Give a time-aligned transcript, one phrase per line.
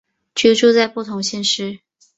[0.33, 1.81] 居住在不同县市